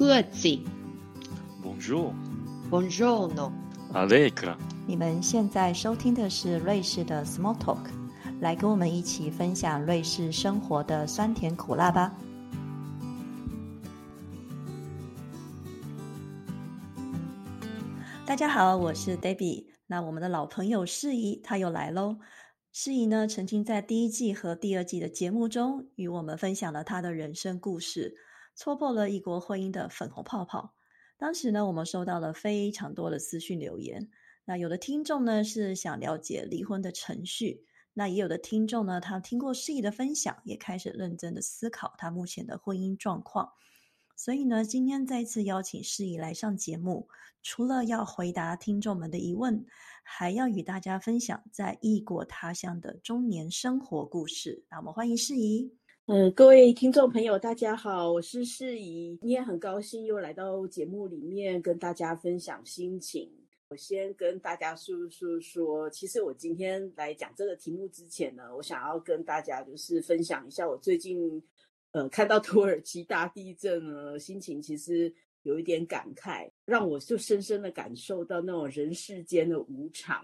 [0.00, 0.58] 各自。
[1.62, 2.14] Bonjour.
[2.70, 3.52] Buongiorno.
[3.92, 4.56] Allegra.
[4.86, 7.84] 你们现在收听的是瑞士的 Small Talk，
[8.40, 12.16] 来跟我们一起分享瑞士生活的酸甜苦辣吧。
[18.24, 19.66] 大家好，我是 Debbie。
[19.86, 22.16] 那我们的老朋友世怡他又来喽。
[22.72, 28.14] 世怡呢，曾经在第一季和第二季的节目中与我们分享了他的人生故事，
[28.60, 30.74] 戳破了异国婚姻的粉红泡泡。
[31.16, 34.10] 当时呢，我们收到了非常多的私讯留言。
[34.44, 43.50] 那有的听众呢是想了解离婚的程序，那也有的听众呢，他听过世怡的分享，也开始认真的思考他目前的婚姻状况。
[44.14, 47.08] 所以呢，今天再次邀请世怡来上节目，
[47.42, 49.64] 除了要回答听众们的疑问。
[50.02, 54.64] 还要与大家分享在异国他乡的中年生活故事。
[54.68, 55.79] 那我们欢迎世怡。
[56.12, 59.16] 嗯，各位听众朋友，大家好，我是世怡。
[59.20, 63.30] 今天很高兴又来到节目里面跟大家分享心情。
[63.68, 71.40] 我先跟大家说说说，其实我今天来讲这个题目之前呢，我想要跟大家就是分享一下我最近
[71.92, 75.14] 呃看到土耳其大地震呢，心情其实。
[75.44, 80.22] 有一点感慨，让我就深深的感受到那种人世间的无常。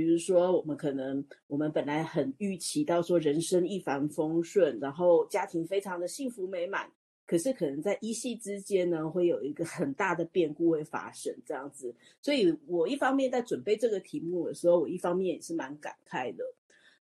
[0.00, 6.90] 比如说，我们可能我们本来很预期到说人生一帆风顺，然后家庭非常的幸福美满，
[7.26, 11.94] 可是可能在一夕之间呢，会有一个很大的变故会发生这样子。
[12.22, 16.42] 所以我一方面在准备这个题目的时候，我一方面也是蛮感慨的。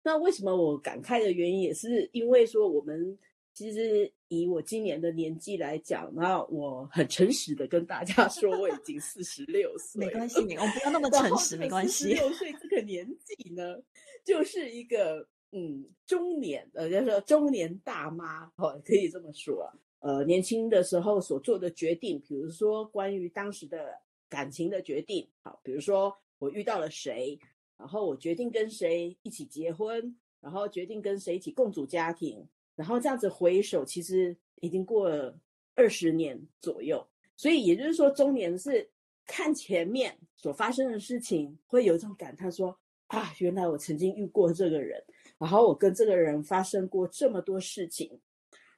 [0.03, 3.17] 那为什么我感慨的原因，也是因为说我们。
[3.59, 10.07] 其实以我今年的年纪来讲，那我很诚实的跟大家说，我已经 四十六岁。
[10.07, 12.05] 没关系，你我不要那么 诚实，没关系。
[12.05, 13.77] 四十六岁这个年纪呢，
[14.25, 19.69] 就是一个嗯中年，呃，就是说中年大妈，哦，可以这么说。
[19.99, 23.93] 呃，年轻的时候所做的决定，比如说关于当时的
[24.29, 27.37] 感情的决定，好，比如说我遇到了谁，
[27.77, 32.47] 然后我决定跟谁一起结婚，然后决定跟谁一起共组家庭。
[32.79, 35.37] 然后这样子回首，其实已经过了
[35.75, 37.05] 二十年左右，
[37.37, 38.89] 所以也就是说，中年是
[39.27, 42.79] 看前面所发生的事情，会有一种感叹说：
[43.09, 45.03] 啊，原来我曾经遇过这个人，
[45.39, 48.21] 然后我跟这个人发生过这么多事情，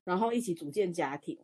[0.03, 1.39] 然后一起组建家庭。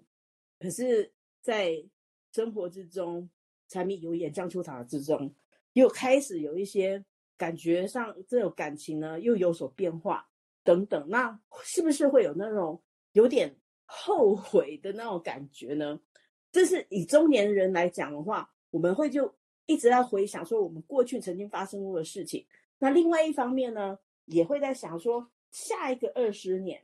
[0.58, 1.12] 可是，
[1.42, 1.84] 在
[2.32, 3.28] 生活之中，
[3.68, 5.30] 柴米油盐酱醋茶之中，
[5.74, 7.04] 又开始有一些
[7.36, 10.26] 感觉上，这种感情呢，又有所变化。
[10.66, 12.82] 等等，那是不是会有那种
[13.12, 13.54] 有点
[13.84, 16.00] 后悔的那种感觉呢？
[16.50, 19.32] 这是以中年人来讲的话，我们会就
[19.66, 22.44] 一直在回想说我们过去曾经发生过的事情。
[22.78, 26.82] 那另外一方面呢，也会在想说下一个二十年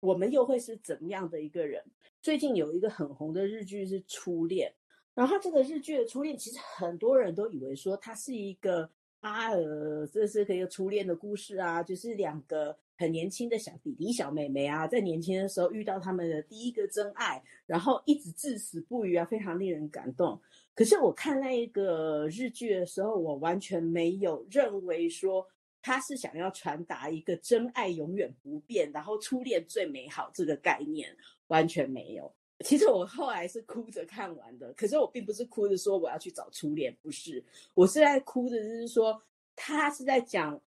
[0.00, 1.84] 我们又会是怎么样的一个人？
[2.20, 4.68] 最近有一个很红的日剧是《初恋》，
[5.14, 12.76] 然后这个日剧的初恋其实很多人都以为说它是一个阿尔，这是一个初恋的故事啊，就是两个。
[13.00, 20.38] 很年轻的小弟弟、小妹妹啊，在年轻的时候遇到他们的第一个真爱，然后一直至死不渝啊，非常令人感动。
[20.74, 25.48] 可是我看那一个日剧的时候，我完全没有认为说
[25.80, 31.08] 他是想要传达一个真爱永远不变，然后初恋最美好这个概念，
[31.46, 32.30] 完全没有。
[32.66, 39.22] 其实我后来是哭着看完的，可是我并不是哭着说我要去找初恋，不是，我是在哭的，就是说
[39.56, 40.60] 他是在讲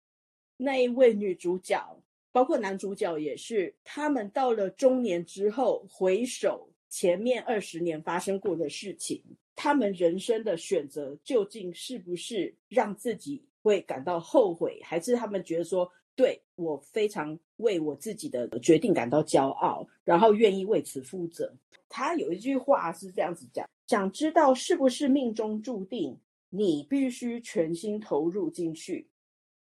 [0.58, 1.96] 那一位女主角。
[2.34, 9.24] 包括男主角也是，他们到了中年之后，回首前面二十年发生过的事情，
[9.56, 21.56] 他们人生的选择究竟是不是让自己会感到后悔，还是他们觉得说，对我非常为我自己的决定感到骄傲，然后愿意为此负责？
[21.88, 26.18] 他有一句话是这样子讲：想知道是不是命中注定，
[26.50, 29.08] 你必须全心投入进去。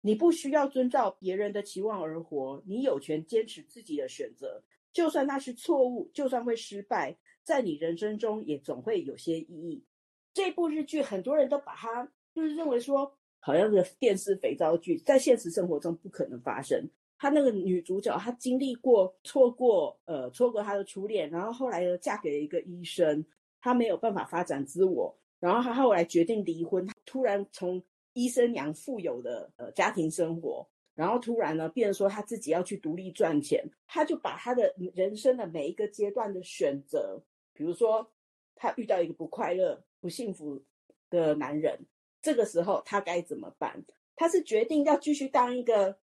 [0.01, 9.85] 你不需要遵照别人的期望而活，你有权坚持自己的选择，就算那是错误，就算会失败，在你人生中也总会有些意义。
[10.33, 16.89] 这部日剧很多人都把它就是认为说，好像是电视肥皂剧，在现实生活中不可能发生。
[17.19, 23.25] 她那个女主角，她经历过错过，呃，错过她的初恋，然后后来又嫁给了一个医生，
[23.61, 27.83] 她没有办法发展自我，然后她后来决定离婚，她突然从。
[28.19, 37.23] 医生娘富有的呃家庭生活，然后突然呢，变说他自己要去独立赚钱，他就把他的人生的每一个阶段的选择，
[37.55, 38.11] 比如说
[38.57, 40.61] 他遇到一个不快乐、不幸福
[41.09, 41.87] 的男人，
[42.21, 43.85] 这个时候他该怎么办？
[44.17, 45.97] 他是决定要继续当一个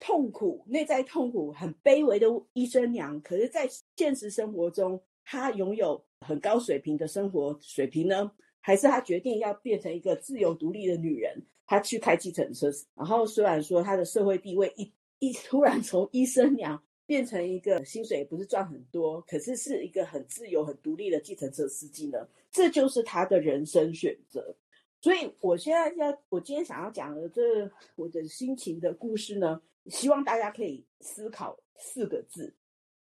[0.00, 8.32] 痛苦、内在痛苦、很卑微的医生娘，可是，在现实生活中他拥有很高水平的生活水平呢？
[8.66, 11.42] 还是他决定要变成一个自由独立的女人？
[11.66, 22.26] 他去开计程车，然后虽然说他的社会地位一一突然从医生娘变成一个薪水也不是赚很多，可是是一个很自由、很独立的计程车司机呢？
[22.50, 24.56] 这就是他的人生选择。
[25.02, 32.54] 所以，我现在要，我今天想要讲的这我的心情的故事呢，希望大家可以思考四个字，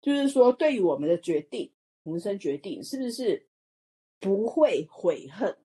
[0.00, 1.70] 就是说，对于我们的决定，
[2.04, 3.46] 人生决定是不是
[4.20, 5.56] 不会悔恨？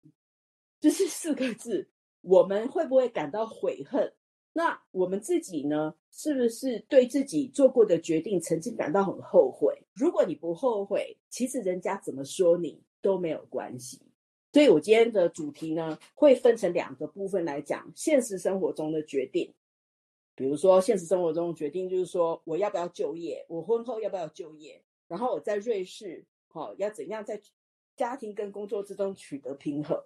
[0.79, 1.89] 就是 四个字，
[2.21, 4.11] 我们会不会感到悔恨？
[4.53, 9.77] 那我们自己呢，是不是对自己做过的决定曾经感到很后悔？
[9.93, 14.01] 如果你不后悔，其实人家怎么说你都没有关系。
[14.53, 19.53] 所以，我今天的主题呢，会分成两个部分来讲现实生活中的决定。
[20.33, 23.45] 比如说，现实生活中的决定就是说，我要不要就业？
[23.49, 24.81] 我婚后要不要就业？
[25.09, 27.41] 然后我在瑞士，好，要怎样在
[27.95, 30.01] 家庭跟工作之中取得平衡？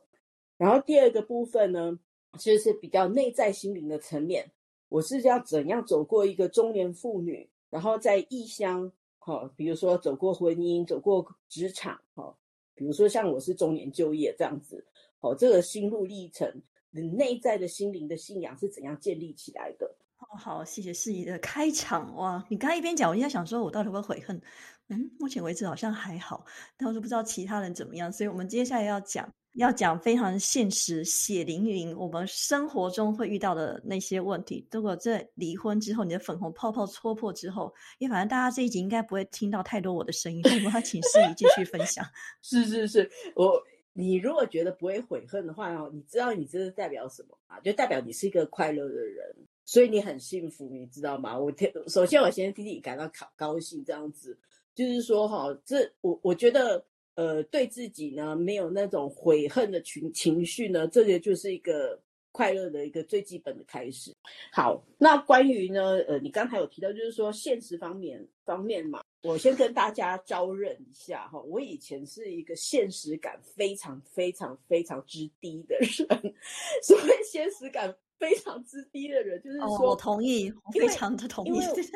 [0.57, 1.99] 然后第二个部分呢，
[2.37, 4.51] 其实是比较内在心灵的层面，
[4.89, 12.37] 我是要怎样走过一个中年妇女，然后在异乡，好，比如说走过婚姻，走过职场，好。
[12.75, 14.85] 比如说像我是中年就业这样子，
[15.19, 19.85] 哦，这个心路历程，你内在的心灵的信仰是怎样建立起来的？
[20.19, 22.45] 哦，好，谢谢世仪的开场哇！
[22.49, 24.41] 你刚刚一边讲，我一直在想，说我到底会悔恨？
[24.89, 26.45] 嗯，目前为止好像还好，
[26.77, 28.11] 但我就不知道其他人怎么样。
[28.11, 29.27] 所以我们接下来要讲。
[29.53, 34.65] 要讲非常现实、血淋淋，我们生活中会遇到的那些问题。
[34.71, 42.05] 如果这离婚之后，你的粉红泡泡戳破之后，因为反正大家这一集应该不会听到太多我的声音，我要请诗怡继续分享。
[42.43, 43.59] 是是是，我
[43.91, 47.59] 你如果觉得不会悔恨的话哦，你知道你这是代表什么啊？
[47.61, 51.37] 就代表你是一个快乐的人，所以你很幸福，你知道吗？
[51.37, 54.37] 我天，首先我先替你感到高高兴，这样子
[54.79, 56.85] 就是说哈，这我我觉得。
[57.15, 61.99] 呃，对自己呢没有那种悔恨的情情绪呢，这个就是一个
[62.31, 64.13] 快乐的一个最基本的开始。
[64.51, 76.35] 好，那关于呢，呃，你刚才有提到，就是说现实方面方面嘛，我先跟大家招认一下哈，我以前是一个现实感非常非常非常之低的人，
[76.83, 77.95] 所谓现实感。
[78.19, 81.51] 非常之低的人，就是说，我同意，非常的同意。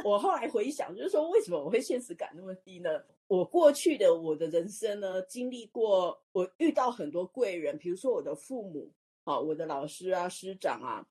[0.06, 2.90] 我后来回想，就是说，为什么我会现实感那么低呢？
[3.28, 8.90] 我过去的我的人生呢，经历过，我遇到很多贵人，比如说我的父母，
[9.24, 11.06] 啊，我的老师啊，师长啊，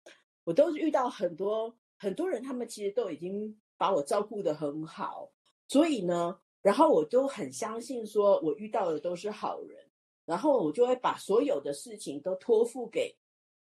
[0.45, 5.31] 我都遇到很多很多人，他们其实都已经把我照顾的很好，
[5.69, 9.79] 所以呢，然后我都很相信，说我遇到的都是好人，
[10.25, 13.17] 然后我就会把所有的事情都托付给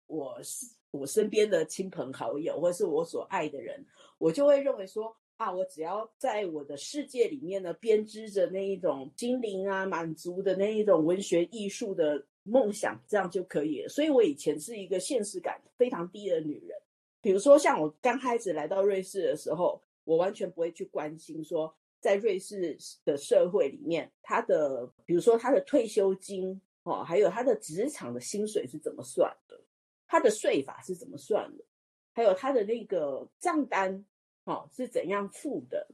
[0.07, 0.39] 我。
[0.91, 3.85] 我身边的亲朋好友，或是我所爱的人，
[4.17, 13.89] 我就会认为说啊，我只要在我的世界里面呢，编织着那一种心灵啊满足的那一种文学艺术的梦想，这样就可以了。
[13.89, 16.77] 所以我以前是一个现实感非常低的女人。
[17.21, 29.59] 比如说，像我刚开始来到瑞士的时候，我完全不会去关心说，在瑞士的社会里面，他的比如说他的退休金哦，还有他的职场的薪水是怎么算的。
[30.07, 31.63] 他的税法是怎么算的？
[32.13, 34.03] 还有他的那个账单，
[34.45, 35.87] 哦，是怎样付的？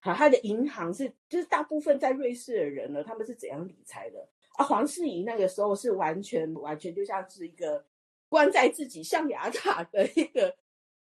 [0.00, 4.28] 好，他的银行是，就是大部分在瑞士的人呢，他们是怎样理财的？
[4.54, 7.84] 啊，黄世仪那个时候是完全完全就像是一个
[8.28, 10.56] 关在自己象牙塔的一个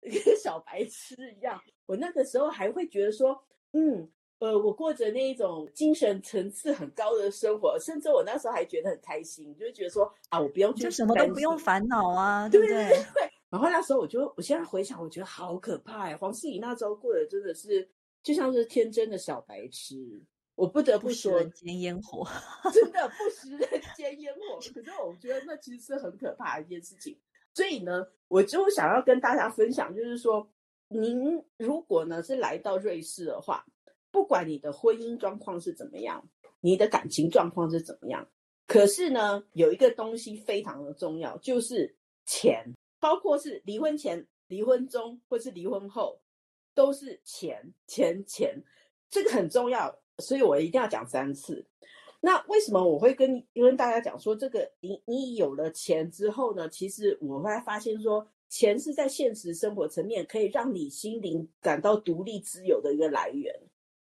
[0.03, 1.61] 一个小白痴一样。
[1.87, 4.11] 我那个时候还会觉得说，嗯。
[4.41, 12.89] 呃，我过着那一种精神层次很高的生活，甚至我那时候还觉得很开心，就觉得说啊，我不用就什么都不用烦恼啊，对不对？
[13.51, 16.17] 然后那时候我就，我现在回想，我觉得好可怕哎！
[16.17, 17.91] 黄世怡那时候过的真的是
[18.23, 20.23] 就像是天真的小白痴，
[20.59, 22.27] 我不得不说，人间烟火，
[22.75, 24.59] 真的不食人间烟火。
[24.75, 27.17] 可是我觉得那其实是很可怕的一件事情。
[27.55, 30.51] 所以呢，我就想要跟大家分享，就是说，
[30.89, 33.65] 您如果呢是来到瑞士的话。
[34.11, 36.27] 不管你的婚姻状况是怎么样，
[36.61, 38.27] 你的感情状况是怎么样，
[38.67, 46.23] 可是呢，有一个东西非常的重要，就是钱，包括是离婚前、离婚中或是离婚后，
[46.75, 48.65] 都是钱，钱，钱，
[49.11, 51.65] 这个很重要，所以我一定要讲三次。
[52.21, 56.69] 那为什么我会跟跟大家讲说，这个你你有了钱之后呢？
[56.69, 63.55] 其实我会发现说，钱是在现实生活层面可以让你心灵感到独立自由的一个来源。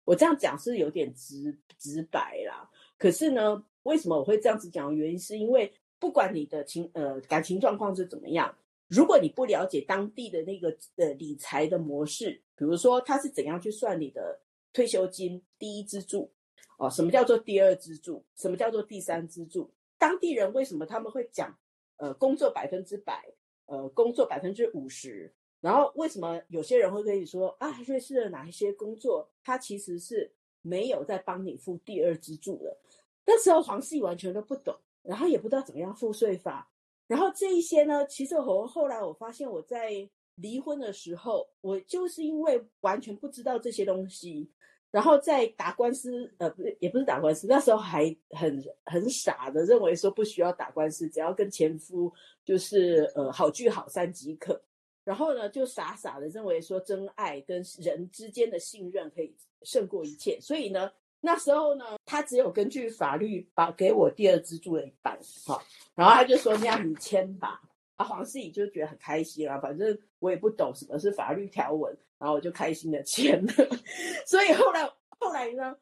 [0.06, 4.96] 我这样讲是有点直直白啦，可是呢，为什么我会这样子讲？
[4.96, 8.54] 原因是因为不管你的情呃感情状况是怎么样，
[8.90, 14.40] 如果你不了解当地的那个呃理财的模式，比如说他是怎样去算你的
[14.74, 16.30] 退休金第一支柱，
[16.78, 18.26] 哦，什么叫做第二支柱？
[18.36, 19.72] 什么叫做第三支柱？
[19.98, 21.56] 当地人为什么他们会讲
[21.98, 23.24] 呃工作百分之百，
[23.68, 25.32] 呃工作百分之五十？
[25.62, 30.30] 然后为什么有些人会跟你说啊，瑞士的哪一些工作，它其实是
[30.62, 32.78] 没有在帮你付第二支柱的？
[33.26, 36.70] 那时候黄世完全都不懂，然后也不知道怎么样付税法。
[37.08, 44.50] 然后这一些呢，其实我后来我发现我在离婚的时候，我就是因为完全不知道这些东西，
[44.94, 52.14] 然后在打官司，呃，不是也不是打官司，那时候还很很傻的认为说不需要打官司，只要跟前夫
[52.46, 54.62] 就是呃好聚好散即可。
[55.04, 65.60] 然后呢，就傻傻的认为说真爱跟人之间的信任可以胜过一切，所以呢，那时候呢，他只有根据法律把给我第二支柱的一半，哈，
[65.96, 67.60] 然后他就说那样你签吧，
[67.96, 73.54] 啊，黄世仪就觉得很开心啊，反正我也不懂什么是法律条文，然后我就开心的签了，
[74.28, 75.78] 所以后来后来呢，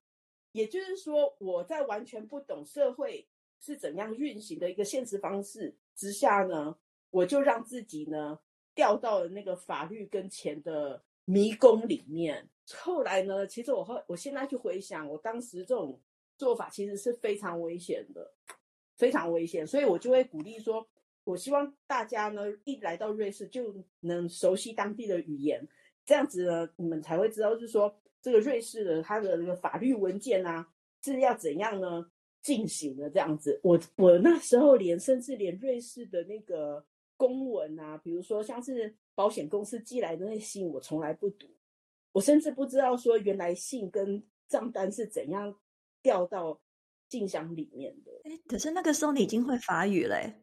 [0.51, 3.27] 也就是说我在完全不懂社会
[3.59, 6.75] 是怎样运行的一个现实方式之下呢，
[7.09, 8.39] 我就让自己呢。
[8.73, 12.47] 掉到了那个法律跟钱的迷宫里面。
[12.73, 15.99] 后来呢，其实我后我现在去回想，我当时这种
[16.37, 18.33] 做法其实是非常危险的，
[18.95, 19.67] 非常危险。
[19.67, 20.87] 所以我就会鼓励说，
[21.23, 25.67] 我希望大家呢一来到瑞士就能熟悉当地的语言，
[26.05, 30.67] 这样子呢，你们才会知道，就是说这个瑞士的它的那个法律文件啊
[31.03, 32.11] 是要怎样呢
[32.41, 33.59] 进行的这样子。
[33.63, 36.85] 我我那时候连甚至连瑞士的那个。
[37.17, 41.45] 公文啊，比如说像是保险公司寄来的那信，我从来不读，
[42.13, 45.55] 我甚至不知道说原来信跟账单是怎样
[46.01, 46.59] 掉到
[47.09, 48.11] 信箱里面的。
[48.23, 50.33] 哎，可是那个时候你已经会法语嘞。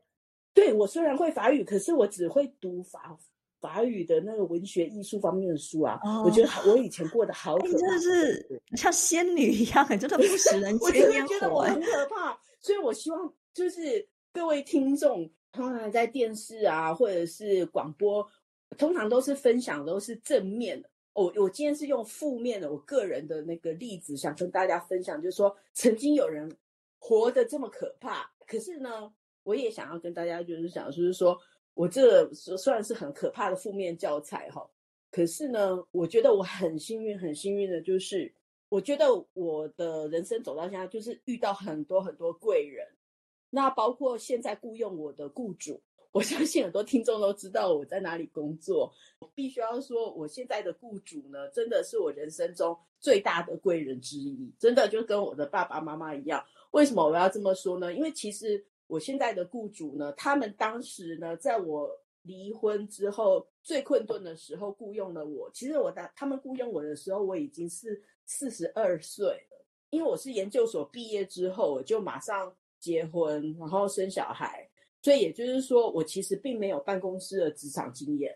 [0.55, 3.17] 对，我虽然会法语，可是我只会读法
[3.61, 6.00] 法语的那个文学艺术方面的书啊。
[6.25, 12.38] 我觉得我以前过得好可怕，真的是像仙女一样，真的不食人 间烟火，很可怕。
[12.61, 15.31] 所以我希望就是各位听众。
[15.50, 18.25] 通常在电视啊，或者是广播，
[18.76, 20.88] 通常都是分享都是正面的。
[21.14, 26.55] 我我今天是用负面的，我个人的那个例子，想跟大家分享，就是说曾经有人
[26.99, 28.31] 活得这么可怕。
[28.47, 29.11] 可是呢，
[29.49, 31.38] 我也想要跟大家就是讲，就是说
[31.73, 34.69] 我这虽然是很可怕的负面教材哈，
[35.11, 38.31] 可是呢，我觉得我很幸运，很幸运的就是，
[38.69, 42.87] 我觉得我的人生走到现在，就是遇到很多很多贵人。
[43.49, 45.81] 那包括现在雇佣我的雇主，
[46.12, 48.93] 我相信很多听众都知道我在哪里工作。
[49.21, 56.45] 我必须要说，我现在的雇主呢，真的是我人生中最大的贵人之一，真的就跟我的爸爸妈妈一样。
[56.73, 57.95] 为什么我要这么说呢？
[57.95, 61.88] 因为其实我现在的雇主呢，他们当时呢，在我
[62.23, 65.49] 离婚之后最困顿的时候雇佣了我。
[65.54, 72.52] 其实我当他们雇佣我的时候，我已经是四十二岁了，因为我是研究所毕业之后，我就马上。
[72.80, 74.64] 结婚，然后生小孩，
[75.02, 78.33] 所以也就是说，我其实并没有办公室的职场经验。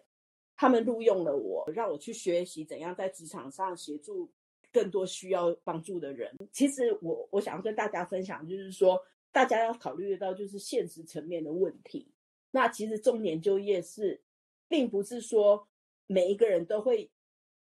[0.57, 4.29] 他们录用了我，让我去学习怎样在职场上协助
[4.73, 6.35] 更多需要帮助的人。
[6.51, 9.01] 其实我我想要跟大家分享，就是说，
[9.33, 12.07] 大家要考虑到就是现实层面的问题。
[12.51, 14.21] 那其实中年就业是，
[14.69, 15.67] 并不是说
[16.07, 17.11] 每一个人都会。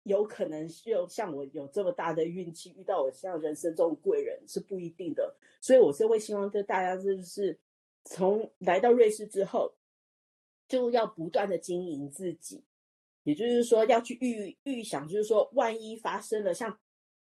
[0.05, 7.57] 有可能就像我有这么大的运气遇到我像人生中贵人是不一定的，所以我是会希望跟大家就是
[8.05, 9.71] 从来到瑞士之后，
[10.67, 12.65] 就要不断的经营自己，
[13.25, 16.81] 也就是说要去预预想，就是说万一发生了像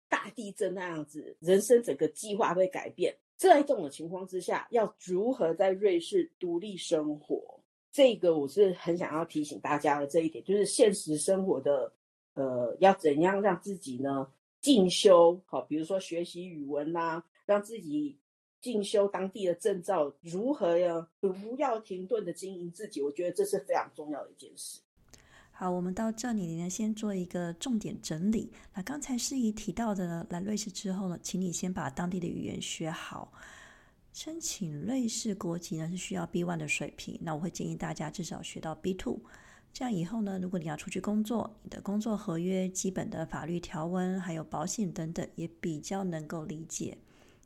[0.09, 7.59] 大地震那样子，人生整个计划会改变，在这种情况之下，要如何在瑞士独立生活？
[7.91, 11.91] 这个我是很想要提醒大家的这一点，就是现实生活的。
[12.33, 15.39] 呃，要怎样让自己呢进修？
[15.45, 18.17] 好，比如说学习语文呐，让自己
[18.59, 21.07] 进修当地的证照，如何呀？
[21.21, 24.81] 不要停顿的经营自己，我觉得这是非常重要的一件事。
[25.57, 28.51] 好，我们到这里呢，先做一个重点整理。
[28.73, 33.31] 那刚才诗怡提到的，呢，来瑞士之后呢，请你先把当地的语言学好。
[34.11, 37.17] 申请瑞士国籍呢，是需要 B one 的水平。
[37.21, 39.17] 那我会建议大家至少学到 B two。
[39.71, 46.97] 这样以后呢，如果你要出去工作，你的工作合约、基本的法律条文，还有保险等等，也比较能够理解。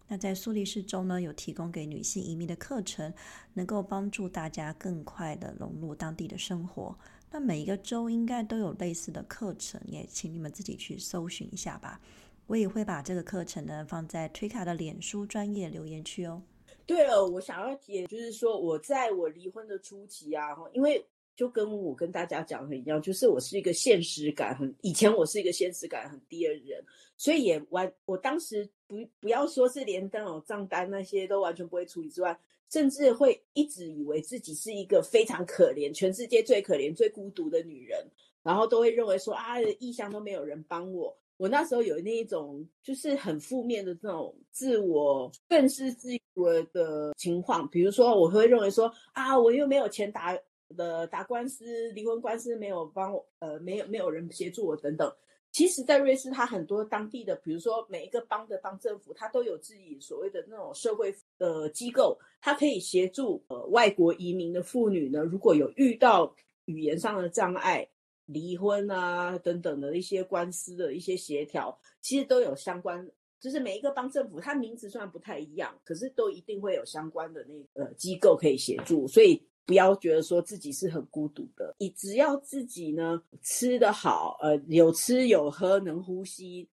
[0.08, 3.14] 那在苏黎世州呢，有提供给女性移民的课程，
[3.54, 6.98] 能够帮助大家更快的融入当地的生活。
[7.32, 12.00] 那每一个州应该都有类似的课程，也请你们自己去搜寻一下吧。
[12.48, 16.42] 我也会把这个课程呢放在推卡的脸书专业留言区哦。
[16.86, 21.06] 对了，我想要也就是说，我在我离婚的初期啊，因为。
[21.36, 26.84] 就跟我跟大家讲的一样，就是我是一个现实感很，以前我是一个现实感很低的人，
[27.16, 32.38] 所以也完，我当时不不要说是连那种账单那些都完全不会处理之外，
[32.70, 38.04] 甚至会一直以为自己是一个非常可怜，全世界最可怜、最孤独的女人，
[38.42, 41.16] 然后都会认为说啊，异乡都没有人帮我。
[41.38, 50.38] 我那时候有那一种就是很负面的这种自我更是自我的情况，比如说我会认为说啊，我又没有钱打
[50.76, 55.10] 的打官司，离婚官司没有帮我，呃，没有没有人协助我等等。
[55.52, 67.88] 其实，在瑞士，它很多当地的，比如说每一个邦的邦政府，它都有自己所谓的那种社会的机构，它可以协助呃外国移民的妇女呢，如果有遇到语言上的障碍。
[68.32, 86.68] 离婚啊等等的一些官司的一些协调，其实都有相关，就是每一个邦政府，它名字虽然不太一样，可是都一定会有相关的那呃机构可以协助，所以不要觉得说自己是很孤独的，你只要自己呢吃得好，呃有吃有喝能呼吸，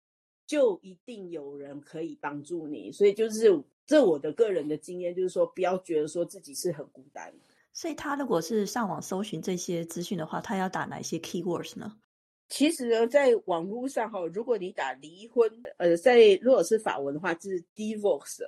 [0.46, 7.34] 就一定有人可以帮助你，所以就是这我的个人的经验，就是说不要觉得说自己是很孤单。
[7.74, 11.98] 所以他如果是上网搜寻这些资讯的话，他要打哪些 keywords 呢？
[12.50, 18.48] 其实呢，在网络上哈，如果你打离婚，呃，在如果是法文的话，就是 divorce，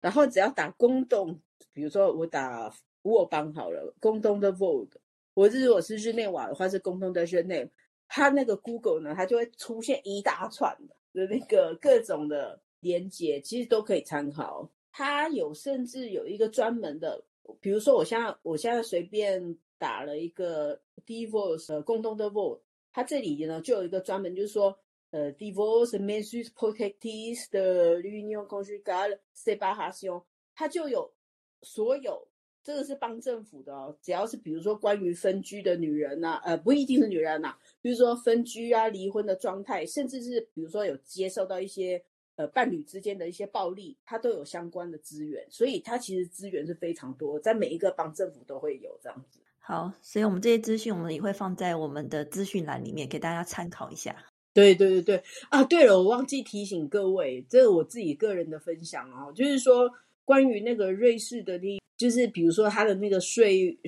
[0.00, 1.38] 然后只要打公东，
[1.74, 4.90] 比如说我打沃邦好了，公东的 vogue，
[5.32, 7.66] 我是如果是日内瓦的话是公东的日内，
[8.08, 10.76] 它那个 Google 呢，它就会出现一大串
[11.14, 14.70] 的那个各种的连接，其实都可以参考。
[14.92, 17.24] 它有甚至有一个专门的。
[17.60, 22.58] 比如说，我现在我现在随便打了一个 divorce 共同的 vote，
[22.90, 24.74] 它这里呢就有一个专门就是说，
[25.10, 30.22] 呃，divorce measures protects the union conjugal separation，
[30.54, 31.12] 它就有
[31.60, 32.26] 所有
[32.64, 42.02] 这个是帮政府的哦，只要是比如说关于分居的女人呐，呃，不一定是女人呐，比如说分居啊、离婚的状态，甚至是比如说有接受到一些。
[42.36, 49.38] 呃，伴侣之间的一些暴力，它都有相关的资源，所以它其实资源是非常多，在每一个邦政府都会有这样子。
[49.60, 54.16] 好，所以我们这些资讯，我们也会放在我们的资讯栏里面，给大家参考一下。
[54.52, 59.88] 对对对对，啊，对了，我忘记提醒各位，这是我自己个人的分享哦，就是说
[60.24, 63.78] 关于那个瑞士的那，就是比如说他的那个税，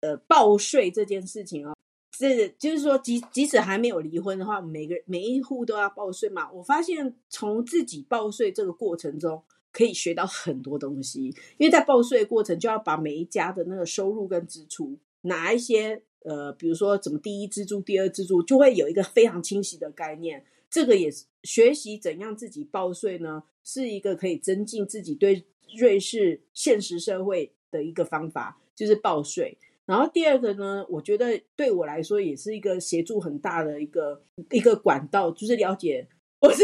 [0.00, 1.74] 呃，报税这件事情哦，
[2.16, 6.50] 这，就是说，即即使还没有离婚的话，每个每一户都要报税嘛。
[6.52, 11.24] 我发现从自己报税这个过程中，可以学到很多东西。
[11.56, 20.44] 因为在报税过程，就要把每一家的那个收入跟支出，哪一些呃，比如说怎么第一支柱、第二支柱，就会有一个非常清晰的概念。
[20.70, 25.44] 这个也是学习怎样自己报税呢，是一个可以增进自己对
[25.76, 29.56] 瑞士现实社会的一个方法，就是报税。
[29.86, 36.08] 然后第二个呢，我觉得对我来说也是一个协助很大的一个一个管道，就是了解
[36.40, 36.62] 我是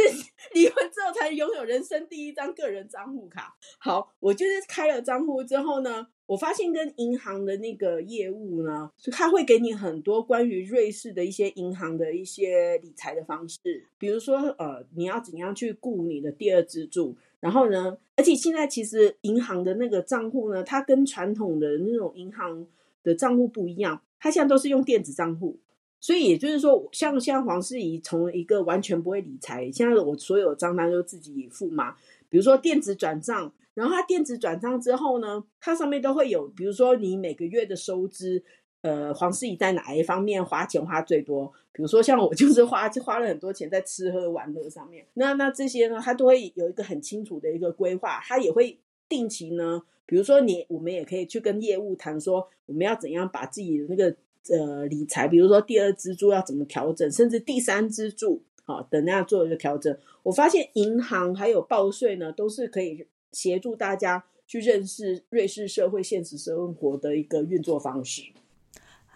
[0.54, 3.54] 离婚之后才拥有人生第一张个人账户卡。
[3.78, 13.58] 好，我就是开了账户之后呢，我发现跟银行的那个业务呢，他会给你很多关于瑞士的一些银行的一些理财的方式，
[13.98, 22.66] 比如说呃，你要怎样去雇你的第二支柱，然后呢，而且现在其实银行的那个账户呢，它跟传统的那种银行。
[23.02, 25.58] 的账户不一样，它现在都是用电子账户，
[26.00, 31.96] 所以也就是说，像像黄世怡从一个完全不会理财，现在我所有账单都自己付嘛。
[32.28, 38.44] 比如说电子转账，然后他电子转账之后呢，它上面都会有，比如说你每个月的收支，
[38.82, 41.52] 呃，黄世怡在哪一方面花钱花最多？
[41.72, 49.82] 比如说像我就是花花了很多钱在吃喝玩乐上面，那那这些呢，他都会有一个很清楚的一个规划，他也会定期呢。
[50.06, 54.16] 比如说，你我们也可以去跟业务谈，说我们要怎样把自己的那个
[54.48, 59.96] 呃理财，比如说第二支柱要怎么调整，甚至第三支柱，好等那样做一个调整。
[60.22, 68.22] 我发现银行还有报税呢，都是可以协助大家去认识瑞士社会现实生活的一个运作方式。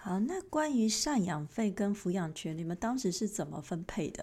[0.06, 4.22] 好，那关于赡养费跟抚养权，你们当时是怎么分配的？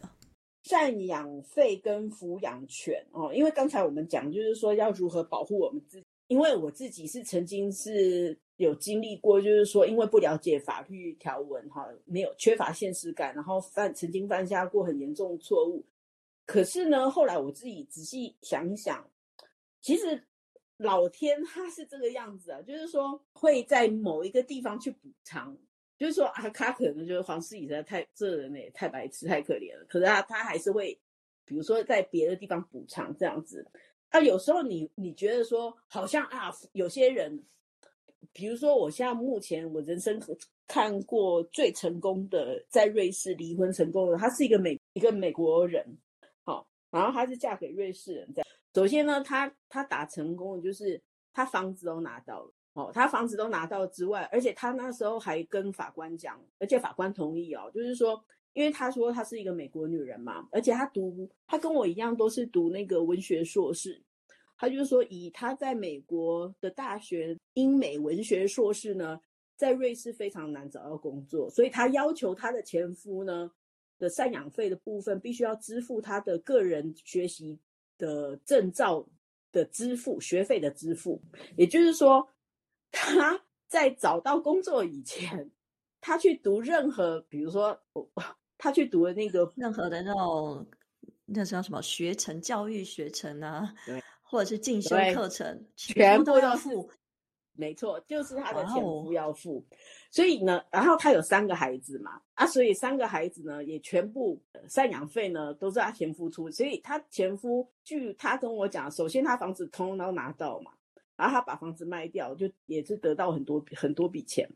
[0.63, 6.06] 赡养费跟抚养权哦，因为刚才我们讲就是说要如何保护我们自己。
[6.28, 15.84] 因为我自己是曾经是有经历过，就是说因为不了解法律条文，哈，没有缺乏现实感，然后犯曾经犯下过很严重错误。
[16.46, 19.04] 可是呢，后来我自己仔细想一想，
[19.82, 20.24] 其实
[20.78, 25.58] 老天他是这个样子啊，就是说会在某一个地方去补偿，
[26.01, 30.99] 就是说啊，他可能就是黄世仪实在太这人也太白痴太可怜了，可是他他还是会，
[31.45, 33.63] 比如说在别的地方补偿这样子。
[34.09, 37.43] 啊，有时候你你觉得说好像啊，有些人
[38.33, 40.19] 比如说，我现在目前我人生
[40.67, 45.85] 看过最成功的在瑞士离婚成功的，他是一个美一个美国人，
[46.43, 48.27] 好，然后她是嫁给瑞士人。
[48.33, 50.99] 这样，首先呢，她她打成功的就是
[51.31, 64.01] 她房子都拿到了，哦，她房子都拿到之外，而且她那时候还跟法官讲，而且法官同意哦，就是说，因为她说她是一个美国女人嘛，而且她读她跟我一样都是读那个文学硕士。
[64.57, 69.19] 他就是说，以他在美国的大学英美文学硕士呢，
[69.55, 73.51] 在瑞士非常难找到工作，所以他要求他的前夫呢
[73.97, 77.57] 的赡养费的部分必须要支付他的个人学习
[77.97, 79.03] 的证照
[79.51, 81.19] 的支付学费的支付。
[81.57, 82.29] 也就是说，
[82.91, 85.49] 他在找到工作以前，
[85.99, 87.80] 他去读任何，比如说
[88.58, 90.65] 他去读的那个任何的那种
[91.25, 93.73] 那叫什么学程教育学程啊。
[93.86, 94.01] 对。
[94.23, 96.89] 或者是进修课程，全部都要付。
[97.51, 99.62] 没错，就是他的前夫要付。
[100.10, 106.49] 所以呢，然后他有三个孩子嘛，啊，所以三个孩子呢也全部赡养费呢都是他前夫出。
[106.49, 110.71] 所以他前夫据他跟我讲，首先他房子通通都拿到嘛，
[111.21, 114.49] 然后他把房子卖掉，就也是得到很多很多笔钱。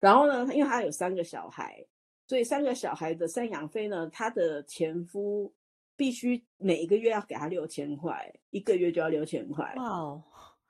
[0.00, 1.86] 然后呢，因为他有三个小孩，
[2.26, 5.52] 所以三个小孩的赡养费呢，他的前夫。
[5.96, 9.74] 必须每一个月要给他六千块，一个月就要六千块。
[9.76, 10.22] 哇哦，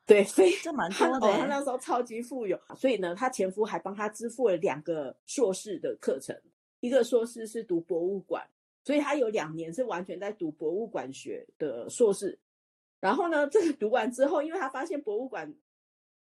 [0.05, 1.33] 对，非这蛮多的。
[1.35, 6.37] 他那时候超级富有，所以呢，他前夫还帮他支付了两个硕士的课程，
[6.81, 8.45] 一个硕士是读博物馆，
[8.83, 12.37] 所以他有两年是完全在读博物馆学的硕士。
[13.01, 15.53] 然后呢， 这个读完之后，因为他发现博物馆，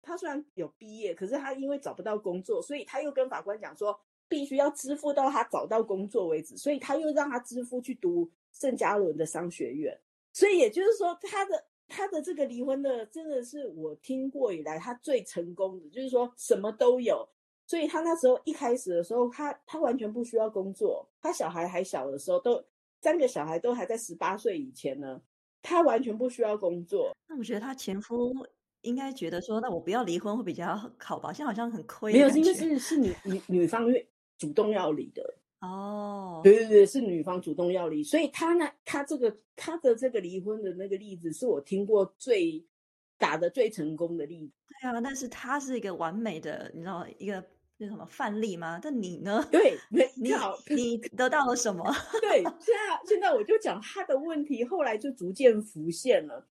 [0.03, 8.31] 他虽然有毕业，可是他因为找不到工作，所以他又跟法官讲说，必须要支付到他找到工作为止，所以他又让他支付去读。
[8.51, 9.97] 圣加伦的商学院，
[10.33, 17.29] 所以也就是说，他的他的这个离婚的，真的是我听过以来他最成功的，就是说什么都有。
[17.67, 22.65] 所以他那时候一开始的时候，他他完全不需要工作，他小孩还小的时候，都
[23.01, 25.21] 三个小孩都还在十八岁以前呢，
[25.62, 27.16] 他完全不需要工作。
[27.29, 28.33] 那我觉得他前夫
[28.83, 31.33] 应该觉得说，那我不要离婚会比较好吧？
[31.33, 33.87] 现在好像很亏，没有，因为是是女女女方
[34.38, 35.23] 主动要离的。
[35.61, 42.64] 哦，对对对，是女方主动要离，所以他呢，他这个他的这个离婚的那个例子，是我听过最
[43.18, 44.53] 打的最成功的例子。
[44.81, 47.44] 对啊，但是他是一个完美的，你知道一个
[47.81, 48.81] 那什么范例吗？
[48.83, 49.47] 但你呢？
[49.53, 51.85] 对，没 你好，你得到了什么？
[52.21, 56.45] 对，现在现在我就讲他的问题，后来就逐渐浮现了。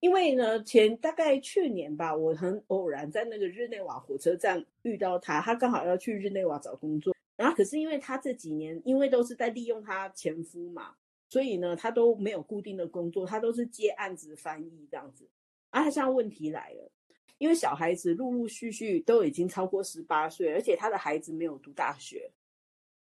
[0.00, 7.14] 因为呢，前大概去年吧，我很偶然在那个日内瓦火车站遇到他，他刚好要去日内瓦找工作。
[7.36, 10.94] 然后可是因为他这几年，因为都是在利用他前夫嘛，
[11.28, 15.28] 所以呢，他都没有固定的工作，他都是接案子翻译这样子。
[15.70, 16.90] 啊，他现在问题来了，
[17.38, 22.30] 因为小孩子陆陆续续都已经超过十八岁，而且他的孩子没有读大学，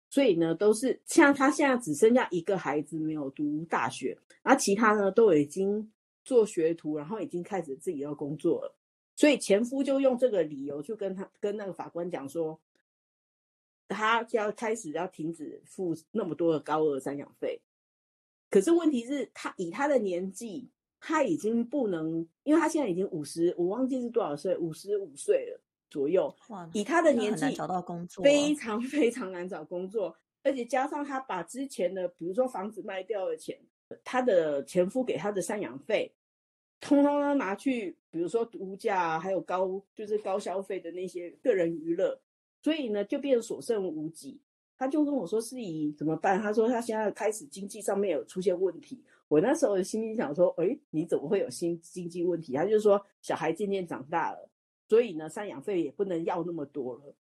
[0.09, 5.91] 所以呢，都是像他现在只剩下一个孩子没有读大学，而其他呢都已经
[6.23, 8.75] 做学徒，然后已经开始自己要工作了。
[9.15, 12.59] 所以前夫就用这个理由就跟他跟那个法官讲说。
[13.93, 17.61] 他就要开始要停止付那么多的高额赡养费，
[18.49, 20.69] 可是问题是，他以他的年纪，
[21.01, 25.59] 他已经不能，因为他现在已经五十，我忘记是多少岁，五十五岁了
[25.89, 26.33] 左右。
[26.73, 33.57] 以他的年纪，找到工作非常非常难找工作，而且加上他把之前的，比如说房子卖掉的钱，
[34.03, 36.13] 他的前夫给他的赡养费，
[36.79, 42.21] 通通都拿去，比如说度假，还有高就是高消费的那些个人娱乐。
[42.61, 44.39] 所以呢，就变所剩无几。
[44.77, 54.49] 他就跟我说：“是以怎么办？”他说：“他现在开始经济上面有出现问题。”我那时候心里想说：“哎，你怎么会有心经济问题？”他就说：“小孩渐渐长大了，
[54.89, 57.15] 所以呢，赡养费也不能要那么多了，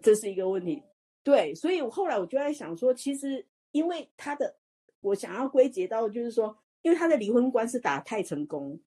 [0.00, 0.84] 这是一个问题。”
[1.24, 4.54] 对，所以我后来我就在想说，其实因为他的，
[5.00, 8.80] 我想要归结到就是说，因为他的离婚官司打太成功，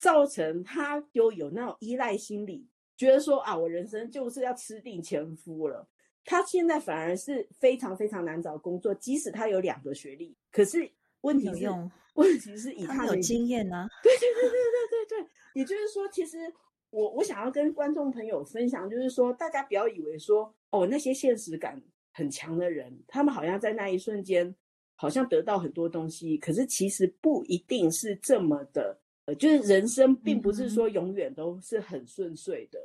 [0.00, 2.66] 造成他就有那种依赖心理。
[2.96, 5.88] 觉得说啊，我人生就是要吃定前夫了。
[6.24, 10.90] 他现在反而是非常非常难找工作，即使他有两个学历，可是
[11.24, 11.66] 问题是，
[12.14, 13.88] 问题是以他有经验呢。
[14.02, 16.38] 对对对对对对对，也就是说，其实
[16.90, 21.82] 我我想要跟观众朋友分享，就是说，大家不要以为说哦，那些现实感
[22.12, 24.54] 很强的人，他们好像在那一瞬间
[24.94, 29.00] 好像得到很多东西，可是其实不一定是这么的。
[29.26, 32.78] 呃，就是人生并不是说永远都是很顺遂的。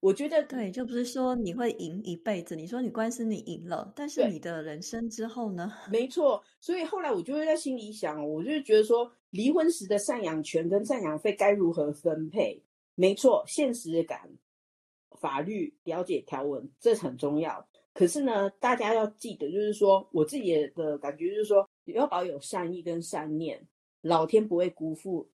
[0.00, 2.56] 我觉得对，就不是说你会赢一辈子。
[2.56, 5.70] 你说你官司你赢了，但是你的人生之后呢？
[5.90, 12.62] 没错，所以后来我就会在心里想，我就觉得说，离婚时的赡养权跟赡养费该如何分配？
[12.94, 14.30] 没错，现实感
[15.20, 17.68] 法律，了解条文，这很重要。
[17.92, 23.60] 可是呢，大家要记得，就是说我自己的感觉就是说，要保有善意跟善念，
[24.00, 25.28] 老天不会辜负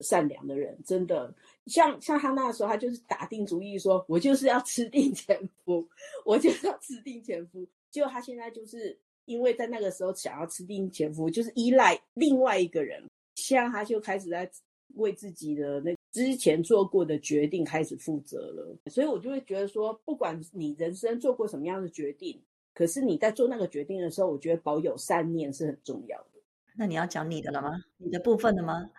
[0.00, 0.78] 善良的人。
[0.84, 1.34] 真的，
[1.66, 5.86] 像像他那个时候，他就是打定主意说，我就是要吃定前夫，
[6.24, 7.66] 我就要吃定前夫。
[7.90, 13.02] 结果他现在就是因为在那个时候想要吃定前夫，就是依赖另外一个人，
[13.34, 14.50] 现在他就开始在
[14.94, 15.94] 为自己的那。
[16.12, 22.42] 之前做过的决定开始负责了，所以我就会觉得说，不管你人生做过什么样的决定，
[22.74, 26.40] 可是你在做那个决定的时候，我觉得保有善念是很重要的。
[26.74, 27.80] 那你要讲你的了吗？
[27.96, 28.90] 你的部分的吗？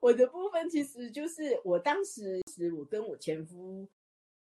[0.00, 3.86] 我的部分其实就是我当时是我跟我前夫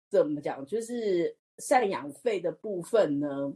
[0.09, 3.53] 怎么讲，就是赡养费的部分呢，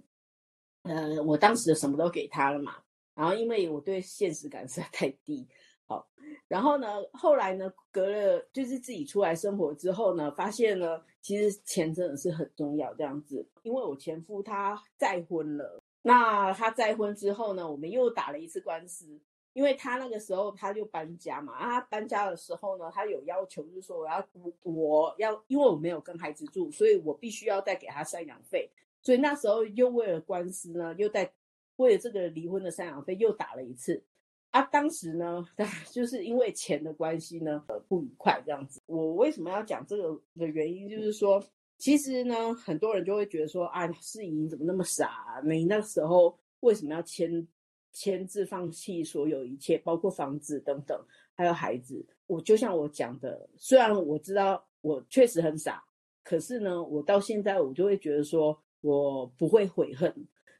[0.82, 2.76] 呃，我当时什么都给他了嘛，
[3.14, 5.46] 然后因为我对现实感实在太低。
[5.86, 6.08] 好，
[6.46, 12.94] 然后呢，后来呢，隔了就是自己出来生活之后呢，发现呢，其实钱真的是很重要。
[12.94, 19.20] 这样子，因为我前夫他再婚了，那他再婚之后呢，我们又打了一次官司，
[19.60, 24.26] 因为他那个时候他就搬家嘛，啊，搬家的时候呢，他有要求，就是说我要
[24.62, 28.70] 我要，因为我没有跟孩子住，所以我必须要再给他赡养费，
[29.02, 31.30] 所以那时候又为了官司呢，又在
[31.76, 34.02] 为了这个离婚的赡养费又打了一次。
[34.50, 35.46] 啊，当时呢，
[35.92, 38.80] 就是因为钱的关系呢，呃，不愉快这样子。
[38.86, 41.44] 我为什么要讲这个的原因，就是说，
[41.76, 45.40] 其实呢，很多人就会觉得说，啊，世怡怎么那么傻？
[45.44, 47.46] 你那时候为什么要签
[47.92, 51.00] 签字放弃所有一切，包括房子等等，
[51.34, 52.06] 还有孩子？
[52.26, 55.82] 我就像我讲的，虽然我知道我确实很傻，
[56.22, 60.14] 可是呢，我到现在我就会觉得说，我不会悔恨。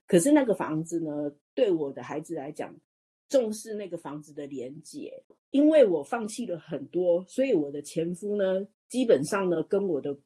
[0.07, 2.75] 可是那个房子呢，对我的孩子来讲，
[3.29, 10.19] 重视那个房子的连接，因为我放弃了很多，所以我的前夫呢，基本上呢，跟我的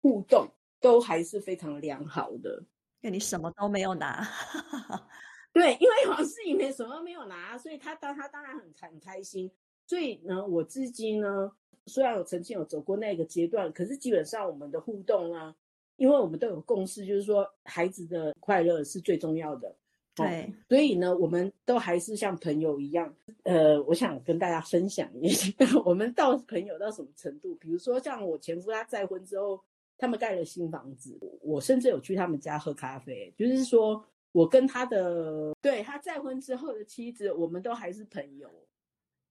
[0.00, 0.48] 互动
[0.80, 2.62] 都还是非常良好的。
[3.00, 4.22] 那你什么都没有拿，
[5.52, 9.50] 对，因为黄世颖没什么都没有拿，所以他当他当然很很开心。
[9.86, 11.52] 所以呢，我至今呢，
[11.86, 15.54] 虽然我曾经有走过那个阶段，可是基本上我们的互动啊，
[15.96, 19.76] 因为我们都有共识，就是说孩子的快乐是最重要的。
[20.14, 23.14] 对，所以呢，我们都还是像朋友一样。
[23.44, 25.50] 呃，我想跟大家分享一下，
[25.84, 27.54] 我们到朋友到什么程度？
[27.54, 29.58] 比如说，像我前夫他再婚之后，
[29.96, 33.32] 他们盖了新房子，我甚至有去他们家喝咖啡。
[33.38, 38.50] 就是说我跟他的对他再婚之后的妻子，我们都还是朋友。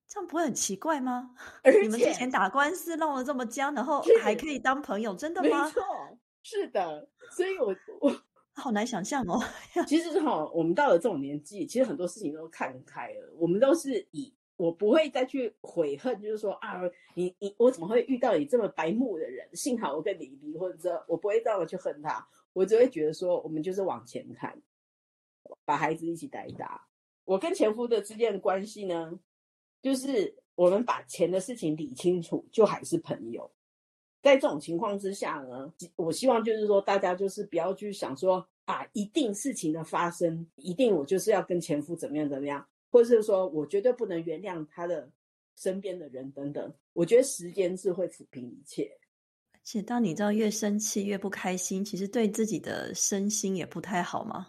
[0.07, 1.35] 这样不会很奇怪吗？
[1.63, 5.65] 而且你们之前打官司弄得这么僵，然后还可以当朋友，真的吗？
[5.65, 5.81] 没错，
[6.43, 7.07] 是的。
[7.31, 8.13] 所以我我。
[8.53, 9.39] 好难想象哦。
[9.87, 13.33] 其实哈，我们到了这种年纪，其实很多事情都看开了。
[13.37, 16.81] 我们都是以我不会再去悔恨，就是说啊，
[17.15, 19.47] 你你我怎么会遇到你这么白目的人？
[19.55, 22.27] 幸好我跟你离婚之后，我不会这样去恨他。
[22.51, 24.61] 我只会觉得说，我们就是往前看，
[25.71, 26.85] 把孩子一起带大。
[27.23, 29.17] 我跟前夫的之间的关系呢，
[29.81, 33.49] 就是我们把钱的事情理清楚，就还是朋友。
[34.21, 45.09] 在这种情况之下呢，我希望就是说，大家就是不要去想说啊，一定事情的发生，一定我就是要跟前夫怎么样怎么样，或者是说我绝对不能原谅他的
[45.55, 46.73] 身边的人等等。
[46.91, 48.91] 我觉得时间是会抚平一切。
[49.63, 54.47] 且当你知道越生气越不开心，其实对自己的身心也不太好嘛。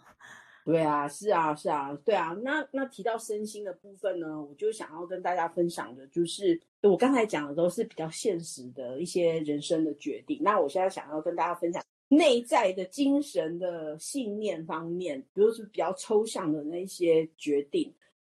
[0.65, 2.37] 对啊，是啊，是啊，对啊。
[2.43, 10.39] 那那提到身心的部分呢，我就想要跟大家分享的，就是我刚才讲的都是比较现实的一些人生的决定。
[10.41, 17.93] 那我现在想要跟大家分享内在的精神的信念方面，比如是比较抽象的那些决定。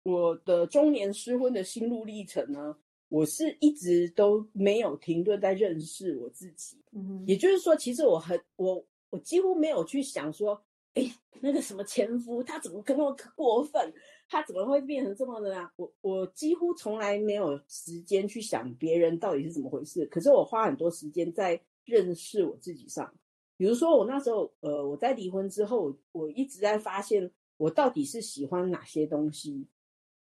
[0.04, 2.78] 我的中年失婚的心路历程呢，
[3.10, 6.78] 我是一直都没有停顿在认识我自己。
[6.94, 10.64] 嗯，也就是说，其实我很我我几乎没有去想说。
[10.96, 11.12] 哎，
[11.46, 13.94] 那个什么前夫，他怎么那么过分？
[14.30, 15.70] 他怎么会变成这么的啊？
[15.76, 20.06] 我我几乎从来没有时间去想别人到底是怎么回事。
[20.06, 23.14] 可是我花很多时间在认识我自己上。
[23.58, 29.68] 比如说，我那时候，呃，我在离婚之后，我一直在发现我到底是喜欢哪些东西，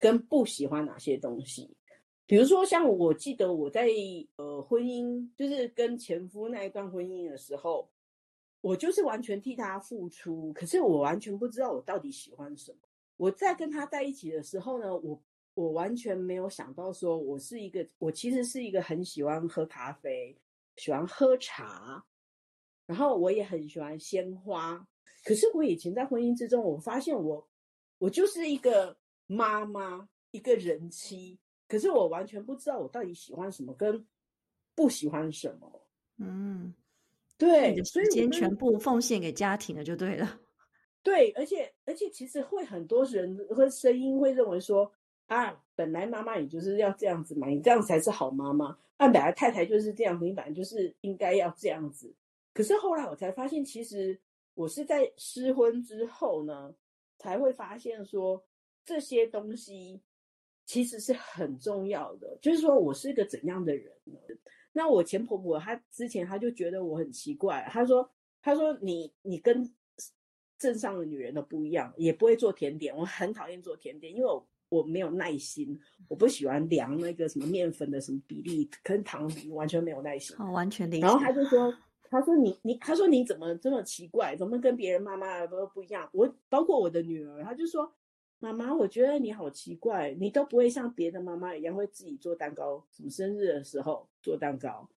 [0.00, 1.76] 跟不喜欢哪些东西。
[2.26, 3.86] 比如说，像我记得我在
[4.34, 7.88] 呃婚姻，就是跟前夫那一段婚姻的时候。
[8.64, 12.78] 我就是完全替他付出，可是我完全不知道我到底喜欢什么。
[13.18, 15.22] 我在跟他在一起的时候呢，我
[15.52, 20.34] 我完全没有想到说，我是一个，我其实是一个很喜欢喝咖啡、
[20.76, 22.02] 喜欢喝茶，
[22.86, 24.88] 然后我也很喜欢鲜花。
[25.24, 27.46] 可是我以前在婚姻之中，我发现我
[27.98, 28.96] 我就是一个
[29.26, 34.06] 妈妈，一个人妻，可是我完全不知道我到底喜欢什么跟
[34.74, 35.82] 不喜欢什么。
[36.16, 36.72] 嗯。
[37.36, 40.40] 对，时间全部奉献给家庭了，就对了。
[41.02, 44.90] 对，而且而且其实会很多人和声音会认为说
[45.26, 48.78] 啊，本来妈妈也就是要这样子嘛，你这样才是好妈妈。
[48.98, 52.14] 按本来太太就是这样子，你本来就是应该要这样子。
[52.54, 54.18] 可是后来我才发现，其实
[54.54, 56.72] 我是在失婚之后呢，
[57.18, 58.42] 才会发现说
[58.84, 60.00] 这些东西
[60.64, 62.38] 其实是很重要的。
[62.40, 64.18] 就是说我是一个怎样的人呢？
[64.74, 68.10] 那我前婆婆她之前她就觉得我很奇怪，她说
[68.42, 69.72] 她说你你跟
[70.58, 72.94] 镇上的女人都不一样，也不会做甜点。
[72.94, 80.36] 我很讨厌做甜点，因为我我没有耐心，我不喜欢量那个什么面粉的什么比例跟糖比，完全没有耐心。
[80.38, 81.02] 哦，完全理解。
[81.02, 81.72] 然后他就说，
[82.10, 86.08] 他说你你，他说你怎么这么奇怪，怎么跟别人妈妈都不一样？
[86.12, 87.92] 我包括我的女儿，她就说，
[88.38, 94.88] 妈妈，我觉得你好奇怪，你都不会像别的妈妈一样会自己做蛋糕，什么生日的时候做蛋糕。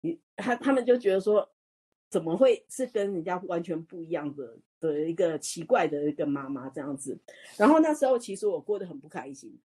[0.00, 1.46] 你他他们就觉得说，
[2.08, 7.18] 怎么会是跟人家完全不一样的的一个奇怪的一个妈妈这样子？
[7.58, 9.58] 然后那时候其实我过得很不开心。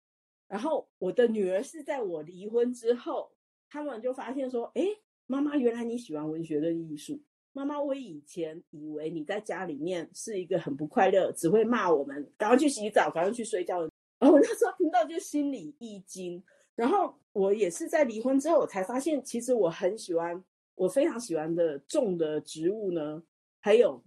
[0.48, 3.32] 然后我的女儿是在我离婚之后，
[3.70, 4.84] 他们就发现说，哎，
[5.28, 7.22] 妈妈原来你喜欢文学跟艺术。
[7.52, 13.82] 妈妈，我以前以为你在家里面是一个很不快乐，只会骂我们，赶快去洗澡，赶快去睡觉。
[14.20, 16.44] 然后我那时候听到就心里一惊。
[16.76, 20.42] 然后我也是在离婚之后，我才发现，其实我很喜欢，
[20.76, 23.22] 我非常喜欢的种的植物呢，
[23.60, 24.02] 还有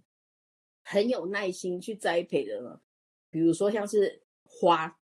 [0.83, 2.79] 很有耐心去栽培的呢。
[3.29, 4.97] 比如说像是花，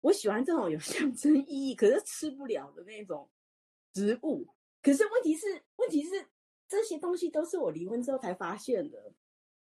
[0.00, 3.28] 我喜欢这种有象征意义，可是吃不了的那种
[3.94, 4.46] 植物。
[4.82, 6.26] 可是问题是，问题是
[6.68, 9.12] 这些东西都是我离婚之后才发现的。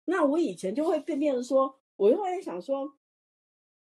[0.06, 2.96] 那我以前就会变变成说，我又会想说。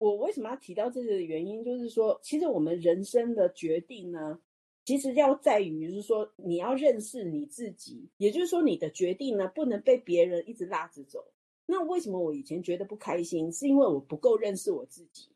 [0.01, 1.62] 我为什么要提到这个原因？
[1.62, 4.39] 就是说，其实我们人生的决定呢，
[4.86, 8.10] 其实要在于，就是说，你要认识你自己。
[8.15, 11.34] 也就是说，你的决定呢，不能被别人一直拉着走。
[11.65, 13.51] 那为什么我以前觉得不开心？
[13.51, 15.27] 是因为我不够认识我自己。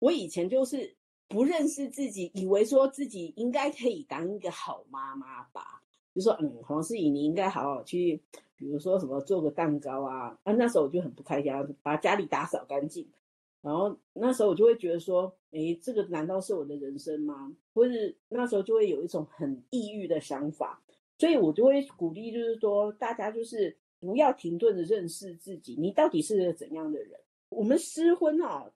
[0.00, 0.96] 我以前就是
[1.28, 5.84] 不认识自己，以为说自己应该可以当一个好妈妈吧。
[6.18, 8.20] 就说，嗯，黄思颖，你应该好好去，
[8.56, 10.36] 比如说什么做个蛋糕啊。
[10.42, 13.06] 啊，那时候我就很不开心，把家里打扫干净。
[13.62, 17.54] 然后那时候我就会觉得说，诶，这个难道是我的人生吗？
[17.72, 20.82] 或是那时候就会有一种很抑郁的想法，
[21.18, 27.20] 所以我就会鼓励，就是说大家就是不要停顿的认识自己，你到底是个怎样的人？
[27.48, 28.70] 我们失婚啊，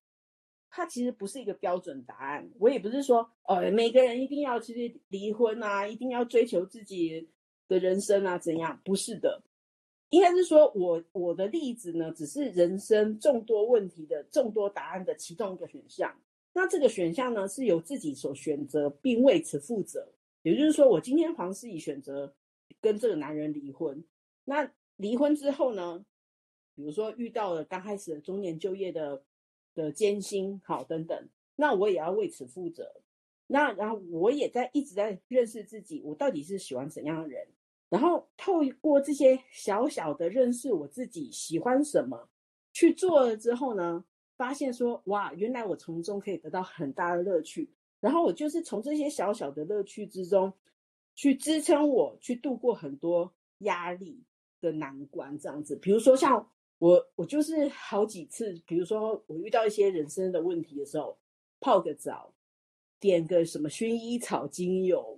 [0.75, 2.51] 它其实不是一个标准答案。
[2.59, 7.29] 我也不是说，呃，每个人一定要其实离婚啊，一定要追求自己
[7.69, 8.81] 的人生啊，怎样？
[8.83, 9.43] 不是的。
[10.09, 16.15] 应该是说，我我的例子呢，只是人生众多问题的众多答案的其中一个选项。
[16.55, 20.09] 那这个选项呢，是由自己所选择，并为此负责。
[20.43, 22.35] 也就是说，我今天黄思怡选择
[22.81, 24.03] 跟这个男人离婚。
[24.45, 26.05] 那离婚之后呢，
[26.75, 29.23] 比如说遇到了刚开始的中年就业的
[29.75, 32.91] 的艰辛，好等等，那我也要为此负责。
[33.47, 37.47] 那然后我也在一直在认识自己，我到底是喜欢怎样的人。
[37.89, 42.27] 然后透过这些小小的认识我自己喜欢什么
[42.73, 44.03] 去做了之后呢，
[44.35, 47.71] 发现说哇，原来我从中可以得到很大的乐趣。
[48.01, 50.51] 然后我就是从这些小小的乐趣之中，
[51.15, 54.25] 去支撑我去度过很多压力
[54.63, 55.39] 的难关。
[55.39, 56.51] 这样子，比如说像
[56.83, 61.17] 我，我就是好几次，比如说我遇到一些人生的问题的时候，
[61.61, 62.35] 泡个澡，
[62.99, 65.17] 点个什么薰衣草精油。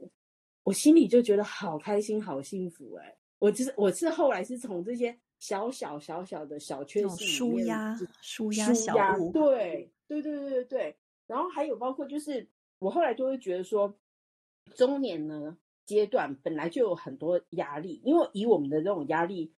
[0.62, 3.16] 我心里就觉得好开心、好幸福哎！
[3.38, 10.96] 我就是我是后来是从这些小小小小的小确幸舒压、舒压小物，对对对对对对。
[11.26, 12.46] 然后还有包括就是
[12.78, 13.98] 我后来就会觉得说，
[14.74, 19.50] 中年呢阶段本来就有很多压力，因为以我们的这种压力，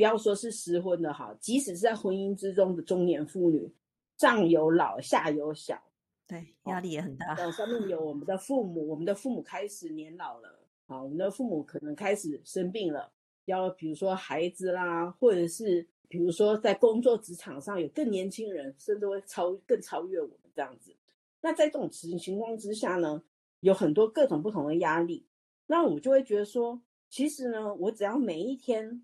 [0.00, 3.70] 不要说是失婚的哈，即使是在婚姻之中的中年妇女，
[4.16, 5.78] 上有老下有小。
[6.26, 7.34] 对，压力也很大。
[7.50, 13.12] 上面有我们的父母，我们的父母开始年老了，好，我们的父母可能开始生病了，
[13.44, 20.96] 要比如说孩子啦，或者是比如说在工作职场上有更年轻人，甚至会超更超越我们这样子。
[21.42, 23.22] 那在这种情情况之下呢，
[23.60, 25.26] 有很多各种不同的压力，
[25.66, 26.80] 那我就会觉得说，
[27.10, 29.02] 其实呢，我只要每一天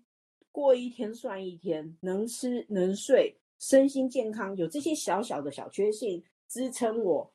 [0.57, 6.23] 过一天算一天，能吃能睡，身心健康，有这些小小的小确幸。
[6.47, 7.31] 支撑我，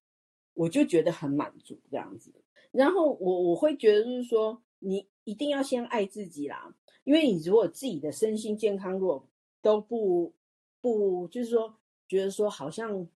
[0.54, 2.32] 我就觉得很满足这样子。
[2.72, 9.24] 然后我我会觉得就是说，你一定要先爱自己啦，因为你如果自己的身心健康如果
[9.60, 10.34] 都不
[10.80, 11.72] 不，就是说
[12.08, 13.06] 觉得说好像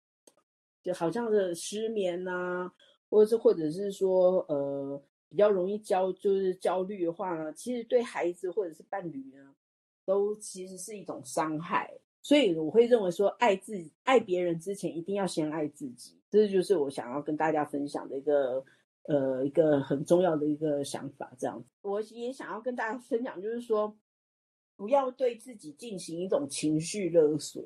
[0.85, 2.71] 就好像是失眠呐，
[3.11, 9.53] 或者是或者是说呃比较容易焦就是焦虑的话呢，其实对孩子或者是伴侣呢
[10.07, 11.93] 都其实是一种伤害。
[12.23, 16.19] 所以我会认为说，爱自己爱别人之前，一定要先爱自己。
[16.31, 18.65] 这就是我想要跟大家分享的一个
[19.03, 21.31] 呃一个很重要的一个想法。
[21.39, 23.97] 这样子，我也想要跟大家分享，就是说，
[24.77, 27.63] 不要对自己进行一种情绪勒索。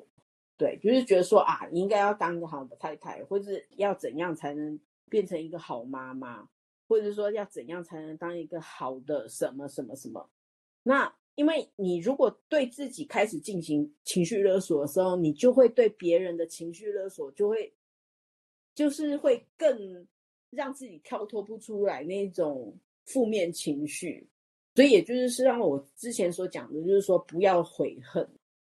[0.57, 4.79] 对，就是觉得说啊，应该要当一个好的太太，或者要怎样才能
[5.09, 6.47] 变成一个好妈妈，
[6.87, 10.29] 或者说要怎样才能当一个好的什么什么什么。
[10.83, 17.73] 那因为你如果对自己开始进行情绪勒索的时候，你就会对别人的情绪勒索就会，
[18.75, 20.07] 就是会更
[20.49, 24.27] 让自己跳脱不出来那种负面情绪。
[24.75, 28.27] 所以也就是是让我之前所讲的，就是说不要悔恨。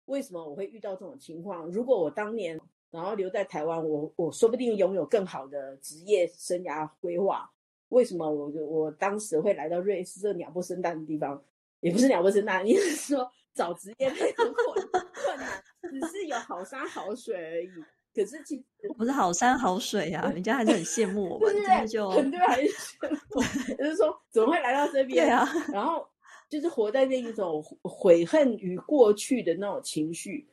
[0.07, 1.67] 为什么我会遇到这种情况？
[1.71, 7.51] 如果我当年然后留在台湾，我我说不定拥有更好的职业生涯规划。
[7.91, 11.43] 为什么我我当时会来到瑞士这鸟不生蛋的地方？
[11.81, 17.69] 也不是了不起那，你是说找职业非常困困难，只是有好山好水而已。
[18.15, 18.65] 可是其实
[18.97, 23.41] 不是好山好水啊，人家还是很羡慕我们，对就很多人还是羡慕，
[23.79, 25.27] 就是说怎么会来到这边？
[25.27, 26.07] 对啊，然后。
[26.51, 30.49] 就是活在那一种悔恨与过去的那种情绪，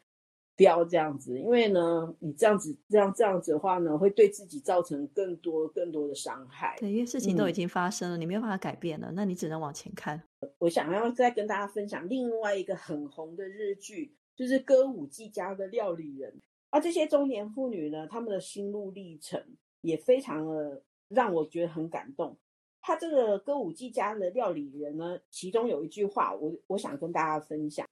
[0.57, 6.75] 不要这样子，因为呢，你这样子这样这样子的话呢，会对自己造成更多更多的伤害。
[6.79, 10.21] 对，因为事情都已经发生了，你没有办法改变了，那你只能往前看。
[10.57, 16.31] 我想要再跟大家分享另外一个很红的日剧，就是《歌舞伎家的料理人》。
[16.71, 19.41] 而这些中年妇女呢，她们的心路历程
[19.81, 22.35] 也非常的让我觉得很感动。
[22.81, 27.86] 他这个歌舞伎家的料理人呢，其中有一句话，我我想跟大家分享：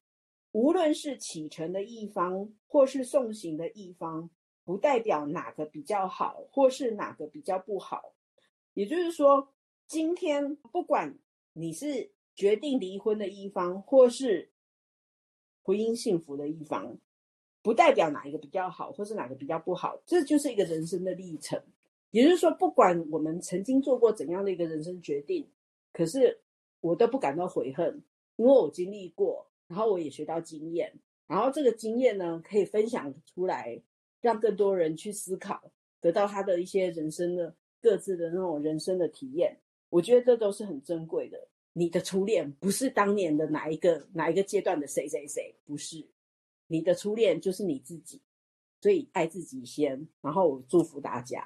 [0.56, 4.30] 无论是启程的一方，或是送行的一方，
[4.64, 8.14] 不代表哪个比较好，或是哪个比较不好。
[8.74, 9.50] 也就是说，
[9.86, 11.20] 今天不管
[11.52, 14.50] 你是决定离婚的一方，或是
[15.62, 16.98] 婚姻幸福的一方，
[17.62, 20.02] 不代表哪一个比较好，或是哪个比较不好。
[20.06, 21.62] 这就是一个人生的历程。
[22.12, 25.50] 也就是说，不管我们曾经做过怎样的一个人生决定，
[25.92, 26.40] 可是
[26.80, 28.02] 我都不感到悔恨，
[28.38, 30.94] 因为我经历过，然后我也学到经验，
[31.28, 33.82] 然后这个经验呢，可以分享出来，
[34.22, 39.58] 让更多人去思考，得到他的一些人生的各自的那种人生的体验。
[39.90, 41.48] 我觉得这都是很珍贵的。
[41.74, 46.08] 你的初恋不是当年的哪一个哪一个阶段的谁谁谁，不是，
[46.68, 48.22] 你的初恋就是你自己，
[48.80, 51.44] 所以爱自己先，然后祝福大家。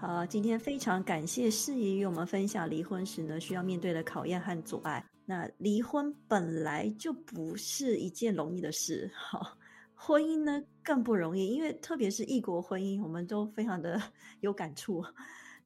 [0.00, 5.04] 好，今天非常感谢适宜与我们分享离婚时呢需要面对的考验和阻碍。
[5.26, 9.56] 那离婚本来就不是一件容易的事，好，
[9.94, 14.00] 婚姻呢更不容易，因为特别是异国婚姻，我们都非常的
[14.40, 15.02] 有感触。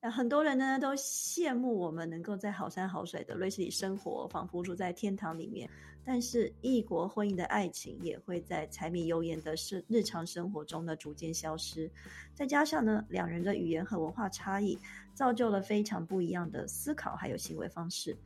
[0.00, 5.68] 那很多人呢都羡慕我们能够在好山好水的瑞士里生活，仿佛住在天堂里面。
[6.04, 11.90] 但是异国婚姻的爱情也会在柴米油盐的生日常生活中呢逐渐消失。
[12.32, 14.78] 再加上呢两人的语言和文化差异，
[15.14, 18.16] 造就了非常不一样的思考还有行为方式。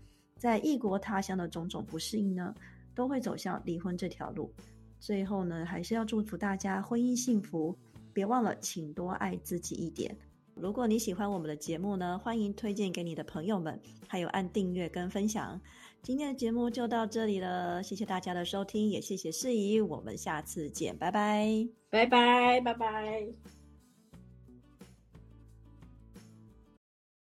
[0.42, 2.52] 在异国他乡的种种不适应呢，
[2.96, 4.52] 都会走向离婚这条路。
[4.98, 7.78] 最后呢，还是要祝福大家婚姻幸福。
[8.12, 10.18] 别忘了，请多爱自己一点。
[10.56, 15.60] 如果你喜欢我们的节目呢，欢迎推荐给你的朋友们，还有按订阅跟分享。
[16.02, 23.61] 今天的节目就到这里了，谢谢大家的收听，也谢谢适宜，我们下次见，拜拜，拜拜，拜拜。